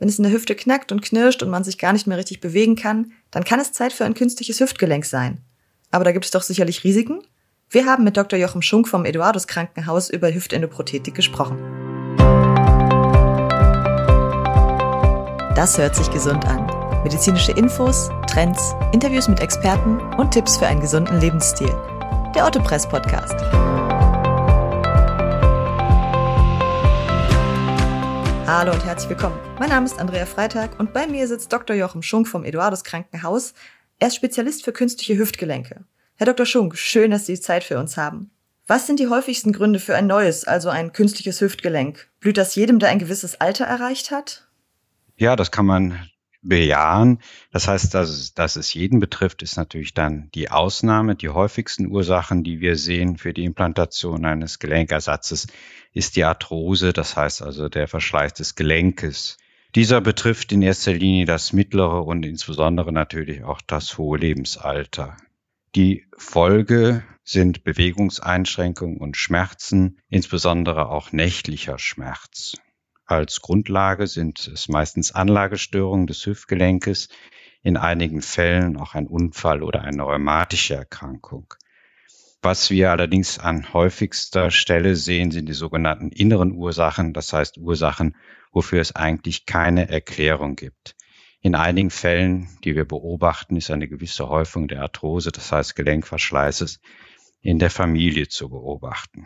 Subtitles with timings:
[0.00, 2.40] Wenn es in der Hüfte knackt und knirscht und man sich gar nicht mehr richtig
[2.40, 5.42] bewegen kann, dann kann es Zeit für ein künstliches Hüftgelenk sein.
[5.90, 7.20] Aber da gibt es doch sicherlich Risiken?
[7.68, 8.38] Wir haben mit Dr.
[8.38, 11.58] Jochen Schunk vom Eduardus Krankenhaus über Hüftendoprothetik gesprochen.
[15.54, 16.64] Das hört sich gesund an.
[17.04, 21.74] Medizinische Infos, Trends, Interviews mit Experten und Tipps für einen gesunden Lebensstil.
[22.34, 23.36] Der Ottopress Podcast.
[28.52, 29.38] Hallo und herzlich willkommen.
[29.60, 31.76] Mein Name ist Andrea Freitag und bei mir sitzt Dr.
[31.76, 33.54] Jochen Schunk vom Eduardus Krankenhaus.
[34.00, 35.84] Er ist Spezialist für künstliche Hüftgelenke.
[36.16, 36.44] Herr Dr.
[36.44, 38.32] Schunk, schön, dass Sie Zeit für uns haben.
[38.66, 42.10] Was sind die häufigsten Gründe für ein neues, also ein künstliches Hüftgelenk?
[42.18, 44.48] Blüht das jedem, der ein gewisses Alter erreicht hat?
[45.16, 46.09] Ja, das kann man
[46.42, 47.18] bejahen.
[47.52, 51.16] Das heißt, dass es, dass es jeden betrifft, ist natürlich dann die Ausnahme.
[51.16, 55.48] Die häufigsten Ursachen, die wir sehen für die Implantation eines Gelenkersatzes,
[55.92, 59.36] ist die Arthrose, das heißt also der Verschleiß des Gelenkes.
[59.74, 65.16] Dieser betrifft in erster Linie das mittlere und insbesondere natürlich auch das hohe Lebensalter.
[65.76, 72.56] Die Folge sind Bewegungseinschränkungen und Schmerzen, insbesondere auch nächtlicher Schmerz.
[73.10, 77.08] Als Grundlage sind es meistens Anlagestörungen des Hüftgelenkes,
[77.60, 81.52] in einigen Fällen auch ein Unfall oder eine rheumatische Erkrankung.
[82.40, 88.14] Was wir allerdings an häufigster Stelle sehen, sind die sogenannten inneren Ursachen, das heißt Ursachen,
[88.52, 90.94] wofür es eigentlich keine Erklärung gibt.
[91.40, 96.78] In einigen Fällen, die wir beobachten, ist eine gewisse Häufung der Arthrose, das heißt Gelenkverschleißes,
[97.40, 99.24] in der Familie zu beobachten.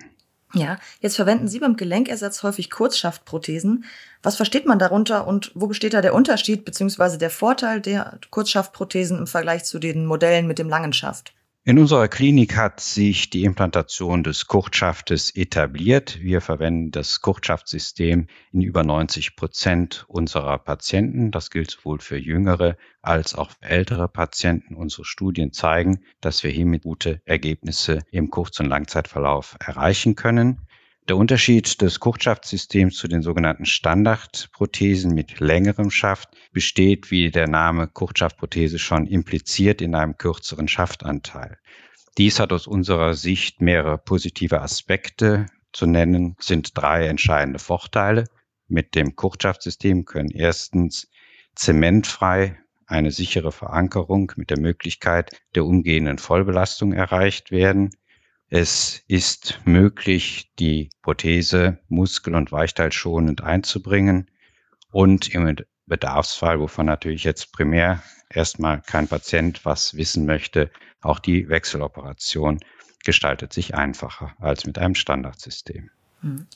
[0.55, 3.85] Ja, jetzt verwenden Sie beim Gelenkersatz häufig Kurzschaftprothesen.
[4.23, 7.19] Was versteht man darunter und wo besteht da der Unterschied bzw.
[7.19, 11.35] der Vorteil der Kurzschaftprothesen im Vergleich zu den Modellen mit dem langen Schaft?
[11.67, 16.19] In unserer Klinik hat sich die Implantation des Kurzschaftes etabliert.
[16.20, 21.31] Wir verwenden das Kurzschaftsystem in über 90 Prozent unserer Patienten.
[21.31, 24.75] Das gilt sowohl für jüngere als auch für ältere Patienten.
[24.75, 30.61] Unsere Studien zeigen, dass wir hiermit gute Ergebnisse im Kurz- und Langzeitverlauf erreichen können.
[31.07, 37.89] Der Unterschied des Kurzschaftssystems zu den sogenannten Standardprothesen mit längerem Schaft besteht, wie der Name
[37.89, 41.59] Kurzschaftprothese schon impliziert, in einem kürzeren Schaftanteil.
[42.17, 45.45] Dies hat aus unserer Sicht mehrere positive Aspekte.
[45.75, 48.25] Zu nennen sind drei entscheidende Vorteile.
[48.67, 51.11] Mit dem Kurzschaftsystem können erstens
[51.55, 57.91] zementfrei eine sichere Verankerung mit der Möglichkeit der umgehenden Vollbelastung erreicht werden.
[58.57, 64.31] Es ist möglich, die Prothese muskel- und weichteilschonend einzubringen
[64.92, 65.57] und im
[65.87, 70.70] Bedarfsfall, wovon natürlich jetzt primär erstmal kein Patient was wissen möchte,
[71.01, 72.61] auch die Wechseloperation
[73.05, 75.91] gestaltet sich einfacher als mit einem Standardsystem.
[76.20, 76.47] Hm.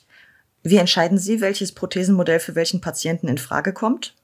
[0.63, 4.15] Wie entscheiden Sie, welches Prothesenmodell für welchen Patienten in Frage kommt?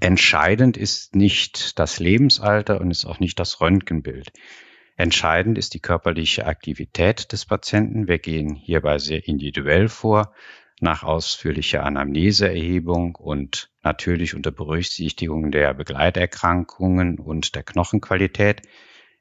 [0.00, 4.30] Entscheidend ist nicht das Lebensalter und ist auch nicht das Röntgenbild.
[5.00, 8.06] Entscheidend ist die körperliche Aktivität des Patienten.
[8.06, 10.34] Wir gehen hierbei sehr individuell vor,
[10.78, 18.60] nach ausführlicher Anamneseerhebung und natürlich unter Berücksichtigung der Begleiterkrankungen und der Knochenqualität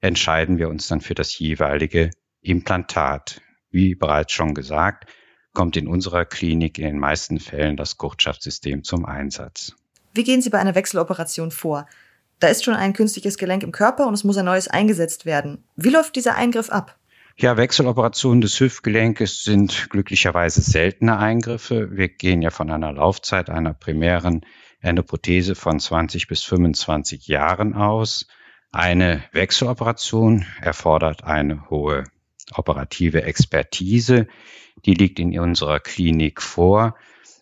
[0.02, 2.10] entscheiden wir uns dann für das jeweilige
[2.42, 3.42] Implantat.
[3.72, 5.10] Wie bereits schon gesagt,
[5.54, 9.78] kommt in unserer Klinik in den meisten Fällen das Kurzschaftssystem zum Einsatz.
[10.14, 11.88] Wie gehen Sie bei einer Wechseloperation vor?
[12.40, 15.66] Da ist schon ein künstliches Gelenk im Körper und es muss ein neues eingesetzt werden.
[15.76, 16.98] Wie läuft dieser Eingriff ab?
[17.38, 21.90] Ja, Wechseloperationen des Hüftgelenkes sind glücklicherweise seltene Eingriffe.
[21.92, 24.42] Wir gehen ja von einer Laufzeit einer primären
[24.82, 28.28] Endoprothese von 20 bis 25 Jahren aus.
[28.72, 32.04] Eine Wechseloperation erfordert eine hohe
[32.54, 34.28] operative Expertise.
[34.86, 36.96] Die liegt in unserer Klinik vor.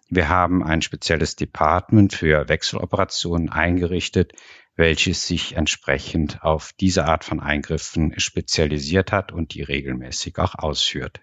[0.09, 4.34] Wir haben ein spezielles Department für Wechseloperationen eingerichtet,
[4.75, 11.19] welches sich entsprechend auf diese Art von Eingriffen spezialisiert hat und die regelmäßig auch ausführt.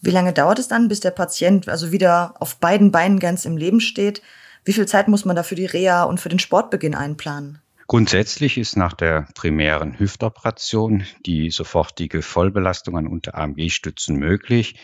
[0.00, 3.56] Wie lange dauert es dann, bis der Patient also wieder auf beiden Beinen ganz im
[3.56, 4.22] Leben steht?
[4.64, 7.60] Wie viel Zeit muss man da für die Reha und für den Sportbeginn einplanen?
[7.86, 14.76] Grundsätzlich ist nach der primären Hüftoperation die sofortige Vollbelastung an Unterarm-G-Stützen möglich.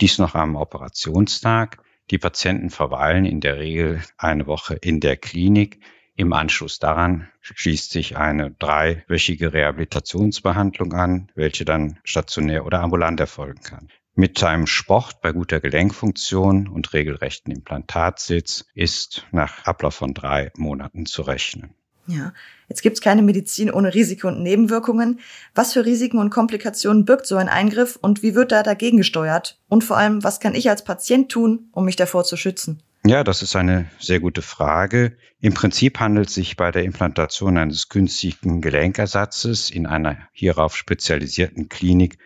[0.00, 1.78] Dies noch am Operationstag.
[2.10, 5.80] Die Patienten verweilen in der Regel eine Woche in der Klinik.
[6.16, 13.62] Im Anschluss daran schließt sich eine dreiwöchige Rehabilitationsbehandlung an, welche dann stationär oder ambulant erfolgen
[13.62, 13.88] kann.
[14.14, 21.06] Mit einem Sport bei guter Gelenkfunktion und regelrechten Implantatsitz ist nach Ablauf von drei Monaten
[21.06, 21.74] zu rechnen.
[22.06, 22.32] Ja,
[22.68, 25.20] jetzt gibt es keine Medizin ohne Risiken und Nebenwirkungen.
[25.54, 29.58] Was für Risiken und Komplikationen birgt so ein Eingriff und wie wird da dagegen gesteuert?
[29.68, 32.82] Und vor allem, was kann ich als Patient tun, um mich davor zu schützen?
[33.06, 35.16] Ja, das ist eine sehr gute Frage.
[35.40, 41.68] Im Prinzip handelt es sich bei der Implantation eines künstlichen Gelenkersatzes in einer hierauf spezialisierten
[41.68, 42.18] Klinik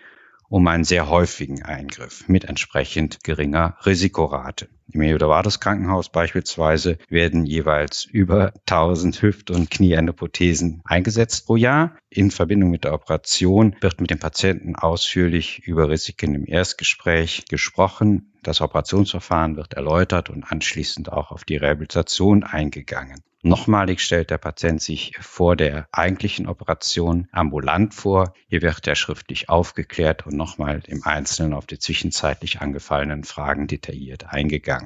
[0.49, 4.69] um einen sehr häufigen Eingriff mit entsprechend geringer Risikorate.
[4.91, 11.97] Im Eduardos Krankenhaus beispielsweise werden jeweils über 1000 Hüft- und Knieendoprothesen eingesetzt pro Jahr.
[12.09, 18.33] In Verbindung mit der Operation wird mit dem Patienten ausführlich über Risiken im Erstgespräch gesprochen.
[18.43, 23.23] Das Operationsverfahren wird erläutert und anschließend auch auf die Rehabilitation eingegangen.
[23.43, 28.35] Nochmalig stellt der Patient sich vor der eigentlichen Operation ambulant vor.
[28.49, 34.33] Hier wird er schriftlich aufgeklärt und nochmal im Einzelnen auf die zwischenzeitlich angefallenen Fragen detailliert
[34.33, 34.78] eingegangen.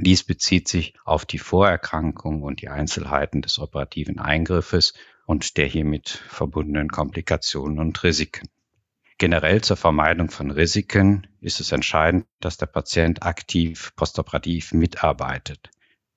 [0.00, 4.94] Dies bezieht sich auf die Vorerkrankung und die Einzelheiten des operativen Eingriffes
[5.26, 8.48] und der hiermit verbundenen Komplikationen und Risiken.
[9.18, 15.70] Generell zur Vermeidung von Risiken ist es entscheidend, dass der Patient aktiv postoperativ mitarbeitet.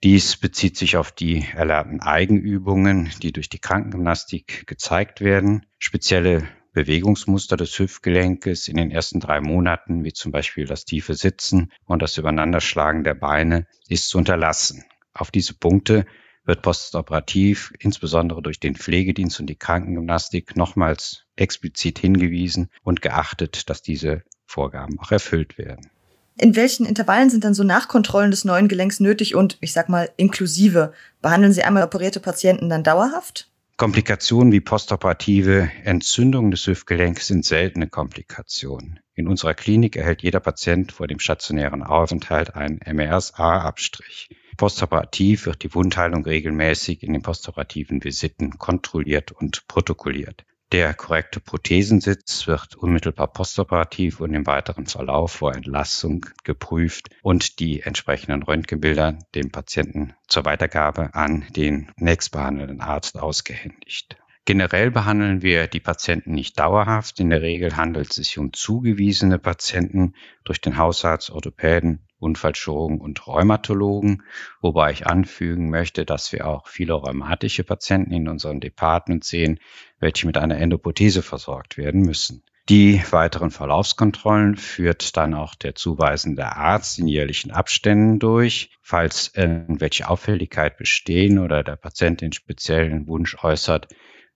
[0.03, 5.65] Dies bezieht sich auf die erlernten Eigenübungen, die durch die Krankengymnastik gezeigt werden.
[5.79, 11.71] Spezielle Bewegungsmuster des Hüftgelenkes in den ersten drei Monaten, wie zum Beispiel das tiefe Sitzen
[11.85, 14.83] und das Übereinanderschlagen der Beine, ist zu unterlassen.
[15.13, 16.05] Auf diese Punkte
[16.45, 23.81] wird postoperativ, insbesondere durch den Pflegedienst und die Krankengymnastik, nochmals explizit hingewiesen und geachtet, dass
[23.81, 25.89] diese Vorgaben auch erfüllt werden.
[26.37, 30.09] In welchen Intervallen sind dann so Nachkontrollen des neuen Gelenks nötig und, ich sag mal,
[30.17, 30.93] inklusive?
[31.21, 33.52] Behandeln Sie einmal operierte Patienten dann dauerhaft?
[33.75, 38.99] Komplikationen wie postoperative Entzündung des Hüftgelenks sind seltene Komplikationen.
[39.15, 44.29] In unserer Klinik erhält jeder Patient vor dem stationären Aufenthalt einen MRSA-Abstrich.
[44.57, 50.45] Postoperativ wird die Wundheilung regelmäßig in den postoperativen Visiten kontrolliert und protokolliert.
[50.71, 57.81] Der korrekte Prothesensitz wird unmittelbar postoperativ und im weiteren Verlauf vor Entlassung geprüft und die
[57.81, 64.17] entsprechenden Röntgenbilder dem Patienten zur Weitergabe an den nächstbehandelnden Arzt ausgehändigt.
[64.45, 67.19] Generell behandeln wir die Patienten nicht dauerhaft.
[67.19, 73.27] In der Regel handelt es sich um zugewiesene Patienten durch den Hausarzt, Orthopäden Unfallchirurgen und
[73.27, 74.23] Rheumatologen,
[74.61, 79.59] wobei ich anfügen möchte, dass wir auch viele rheumatische Patienten in unserem Department sehen,
[79.99, 82.43] welche mit einer Endoprothese versorgt werden müssen.
[82.69, 88.71] Die weiteren Verlaufskontrollen führt dann auch der zuweisende Arzt in jährlichen Abständen durch.
[88.81, 93.89] Falls irgendwelche Auffälligkeit bestehen oder der Patient den speziellen Wunsch äußert,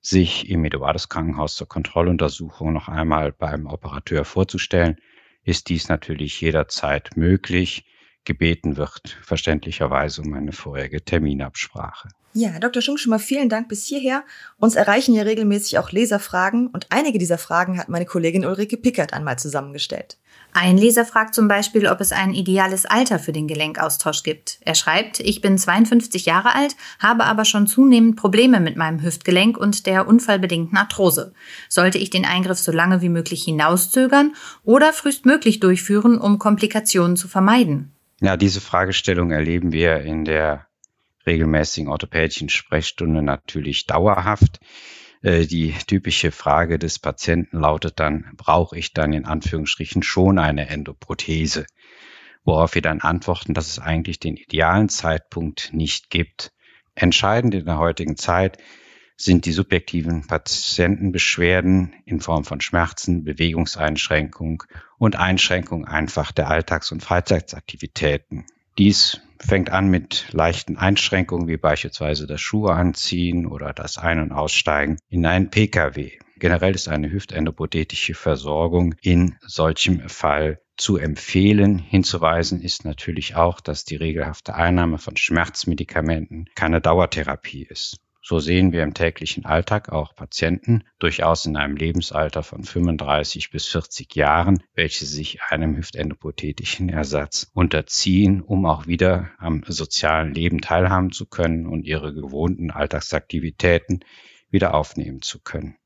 [0.09, 4.97] sich im Eduardus Krankenhaus zur Kontrolluntersuchung noch einmal beim Operateur vorzustellen,
[5.43, 7.85] ist dies natürlich jederzeit möglich.
[8.23, 12.09] Gebeten wird verständlicherweise um eine vorherige Terminabsprache.
[12.33, 12.81] Ja, Dr.
[12.81, 14.23] Schunk, schon mal vielen Dank bis hierher.
[14.59, 19.13] Uns erreichen ja regelmäßig auch Leserfragen und einige dieser Fragen hat meine Kollegin Ulrike Pickert
[19.13, 20.17] einmal zusammengestellt.
[20.59, 24.57] Ein Leser fragt zum Beispiel, ob es ein ideales Alter für den Gelenkaustausch gibt.
[24.61, 29.55] Er schreibt, ich bin 52 Jahre alt, habe aber schon zunehmend Probleme mit meinem Hüftgelenk
[29.55, 31.35] und der unfallbedingten Arthrose.
[31.69, 34.33] Sollte ich den Eingriff so lange wie möglich hinauszögern
[34.63, 37.91] oder frühestmöglich durchführen, um Komplikationen zu vermeiden?
[38.19, 40.65] Ja, diese Fragestellung erleben wir in der
[41.27, 44.59] regelmäßigen orthopädischen Sprechstunde natürlich dauerhaft.
[45.21, 50.69] Äh, die typische Frage des Patienten lautet dann, brauche ich dann in Anführungsstrichen schon eine
[50.69, 51.65] Endoprothese?
[52.43, 56.53] Worauf wir dann antworten, dass es eigentlich den idealen Zeitpunkt nicht gibt.
[56.95, 58.57] Entscheidend in der heutigen Zeit
[59.17, 64.63] sind die subjektiven Patientenbeschwerden in Form von Schmerzen, Bewegungseinschränkung
[64.99, 68.45] und Einschränkung einfach der Alltags- und Freizeitaktivitäten.
[68.77, 74.31] Dies fängt an mit leichten Einschränkungen wie beispielsweise das Schuhe anziehen oder das Ein- und
[74.31, 76.19] Aussteigen in einen Pkw.
[76.37, 81.79] Generell ist eine hüftendoprothetische Versorgung in solchem Fall zu empfehlen.
[81.79, 87.97] Hinzuweisen ist natürlich auch, dass die regelhafte Einnahme von Schmerzmedikamenten keine Dauertherapie ist.
[88.21, 93.67] So sehen wir im täglichen Alltag auch Patienten, durchaus in einem Lebensalter von 35 bis
[93.67, 101.11] 40 Jahren, welche sich einem hüftendopothetischen Ersatz unterziehen, um auch wieder am sozialen Leben teilhaben
[101.11, 104.03] zu können und ihre gewohnten Alltagsaktivitäten
[104.49, 105.77] wieder aufnehmen zu können.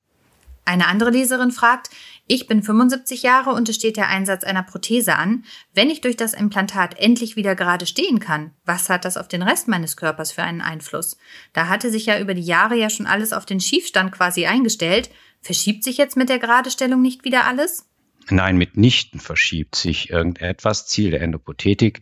[0.72, 1.90] Eine andere Leserin fragt,
[2.28, 5.44] ich bin 75 Jahre und es steht der Einsatz einer Prothese an.
[5.74, 9.42] Wenn ich durch das Implantat endlich wieder gerade stehen kann, was hat das auf den
[9.42, 11.18] Rest meines Körpers für einen Einfluss?
[11.52, 15.10] Da hatte sich ja über die Jahre ja schon alles auf den Schiefstand quasi eingestellt.
[15.42, 17.90] Verschiebt sich jetzt mit der Geradestellung nicht wieder alles?
[18.30, 20.88] Nein, mitnichten verschiebt sich irgendetwas.
[20.88, 22.00] Ziel der Endoprothetik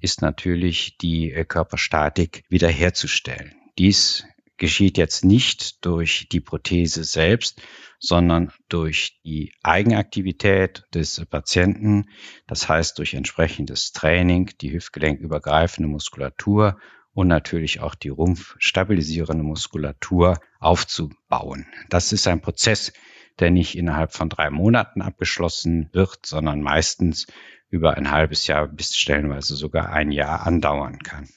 [0.00, 3.54] ist natürlich, die Körperstatik wiederherzustellen.
[3.78, 4.24] Dies
[4.58, 7.62] geschieht jetzt nicht durch die Prothese selbst,
[7.98, 12.10] sondern durch die Eigenaktivität des Patienten,
[12.46, 16.78] das heißt durch entsprechendes Training, die hüftgelenkübergreifende Muskulatur
[17.14, 21.66] und natürlich auch die rumpfstabilisierende Muskulatur aufzubauen.
[21.88, 22.92] Das ist ein Prozess,
[23.40, 27.26] der nicht innerhalb von drei Monaten abgeschlossen wird, sondern meistens
[27.70, 31.28] über ein halbes Jahr bis stellenweise sogar ein Jahr andauern kann.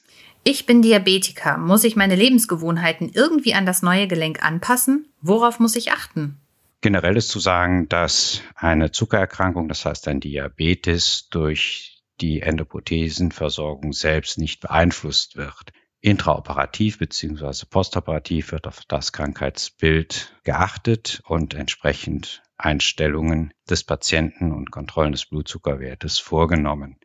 [0.44, 1.56] Ich bin Diabetiker.
[1.56, 5.06] Muss ich meine Lebensgewohnheiten irgendwie an das neue Gelenk anpassen?
[5.20, 6.40] Worauf muss ich achten?
[6.80, 14.36] Generell ist zu sagen, dass eine Zuckererkrankung, das heißt ein Diabetes, durch die Endoprothesenversorgung selbst
[14.36, 15.72] nicht beeinflusst wird.
[16.00, 17.66] Intraoperativ bzw.
[17.70, 26.18] postoperativ wird auf das Krankheitsbild geachtet und entsprechend Einstellungen des Patienten und Kontrollen des Blutzuckerwertes
[26.18, 26.96] vorgenommen.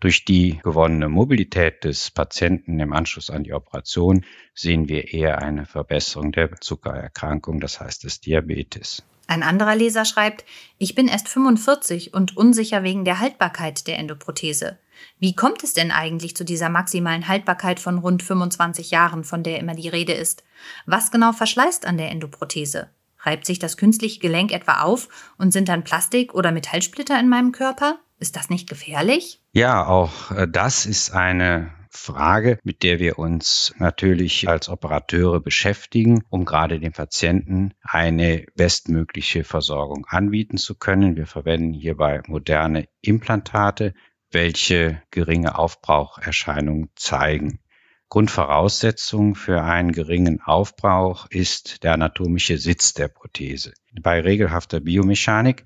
[0.00, 5.64] Durch die gewonnene Mobilität des Patienten im Anschluss an die Operation sehen wir eher eine
[5.64, 9.02] Verbesserung der Zuckererkrankung, das heißt des Diabetes.
[9.26, 10.44] Ein anderer Leser schreibt,
[10.78, 14.78] ich bin erst 45 und unsicher wegen der Haltbarkeit der Endoprothese.
[15.18, 19.58] Wie kommt es denn eigentlich zu dieser maximalen Haltbarkeit von rund 25 Jahren, von der
[19.58, 20.44] immer die Rede ist?
[20.86, 22.90] Was genau verschleißt an der Endoprothese?
[23.20, 25.08] Reibt sich das künstliche Gelenk etwa auf
[25.38, 27.98] und sind dann Plastik- oder Metallsplitter in meinem Körper?
[28.18, 29.42] Ist das nicht gefährlich?
[29.52, 36.22] Ja, auch äh, das ist eine Frage, mit der wir uns natürlich als Operateure beschäftigen,
[36.30, 41.16] um gerade den Patienten eine bestmögliche Versorgung anbieten zu können.
[41.16, 43.94] Wir verwenden hierbei moderne Implantate,
[44.30, 47.60] welche geringe Aufbraucherscheinungen zeigen.
[48.08, 53.72] Grundvoraussetzung für einen geringen Aufbrauch ist der anatomische Sitz der Prothese.
[54.00, 55.64] Bei regelhafter Biomechanik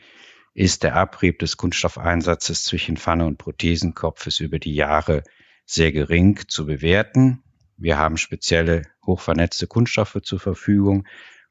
[0.54, 5.23] ist der Abrieb des Kunststoffeinsatzes zwischen Pfanne und Prothesenkopfes über die Jahre
[5.64, 7.42] sehr gering zu bewerten.
[7.76, 11.07] Wir haben spezielle hochvernetzte Kunststoffe zur Verfügung,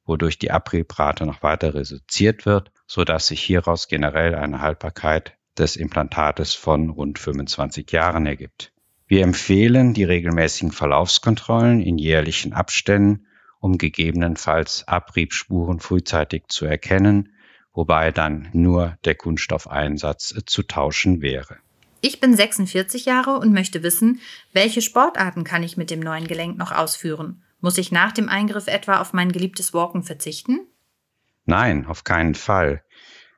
[0.06, 5.76] wodurch die Abriebrate noch weiter reduziert wird, so dass sich hieraus generell eine Haltbarkeit des
[5.76, 8.74] Implantates von rund 25 Jahren ergibt.
[9.08, 13.26] Wir empfehlen die regelmäßigen Verlaufskontrollen in jährlichen Abständen,
[13.60, 17.34] um gegebenenfalls Abriebspuren frühzeitig zu erkennen,
[17.74, 21.58] wobei dann nur der Kunststoffeinsatz zu tauschen wäre.
[22.02, 24.22] Ich bin 46 Jahre und möchte wissen,
[24.54, 27.44] welche Sportarten kann ich mit dem neuen Gelenk noch ausführen?
[27.60, 30.62] Muss ich nach dem Eingriff etwa auf mein geliebtes Walken verzichten?
[31.46, 32.84] Nein, auf keinen Fall.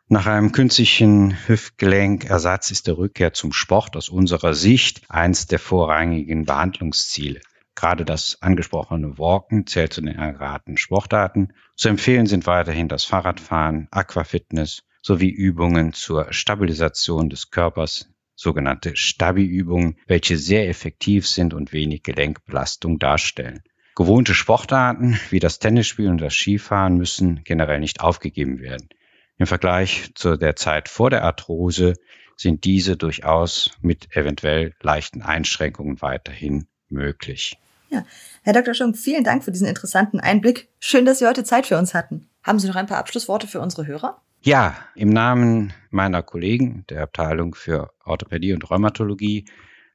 [0.07, 6.45] Nach einem künstlichen Hüftgelenkersatz ist der Rückkehr zum Sport aus unserer Sicht eins der vorrangigen
[6.45, 7.39] Behandlungsziele.
[7.75, 11.53] Gerade das angesprochene Walken zählt zu den erratenen Sportarten.
[11.75, 19.97] Zu empfehlen sind weiterhin das Fahrradfahren, Aquafitness sowie Übungen zur Stabilisation des Körpers sogenannte Stabi-Übungen,
[20.07, 23.63] welche sehr effektiv sind und wenig Gelenkbelastung darstellen.
[23.95, 28.89] Gewohnte Sportarten wie das Tennisspielen und das Skifahren müssen generell nicht aufgegeben werden.
[29.37, 31.93] Im Vergleich zu der Zeit vor der Arthrose
[32.35, 37.57] sind diese durchaus mit eventuell leichten Einschränkungen weiterhin möglich.
[37.89, 38.05] Ja,
[38.43, 38.73] Herr Dr.
[38.73, 40.69] Schunk, vielen Dank für diesen interessanten Einblick.
[40.79, 42.29] Schön, dass Sie heute Zeit für uns hatten.
[42.43, 44.21] Haben Sie noch ein paar Abschlussworte für unsere Hörer?
[44.41, 49.45] Ja, im Namen meiner Kollegen der Abteilung für Orthopädie und Rheumatologie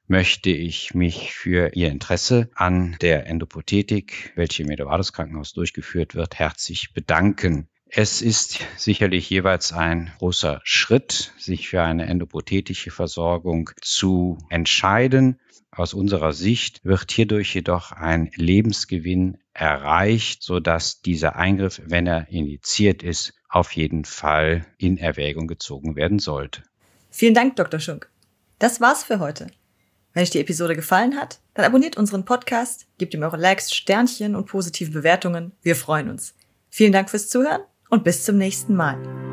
[0.07, 6.39] möchte ich mich für Ihr Interesse an der Endoprothetik, welche im Eduardus Krankenhaus durchgeführt wird,
[6.39, 7.67] herzlich bedanken.
[7.89, 15.39] Es ist sicherlich jeweils ein großer Schritt, sich für eine endoprothetische Versorgung zu entscheiden.
[15.77, 23.03] Aus unserer Sicht wird hierdurch jedoch ein Lebensgewinn erreicht, sodass dieser Eingriff, wenn er indiziert
[23.03, 26.63] ist, auf jeden Fall in Erwägung gezogen werden sollte.
[27.11, 27.79] Vielen Dank, Dr.
[27.79, 28.09] Schunk.
[28.57, 29.47] Das war's für heute.
[30.13, 34.35] Wenn euch die Episode gefallen hat, dann abonniert unseren Podcast, gebt ihm eure Likes, Sternchen
[34.35, 35.51] und positive Bewertungen.
[35.61, 36.33] Wir freuen uns.
[36.71, 39.26] Vielen Dank fürs Zuhören und bis zum nächsten Mal.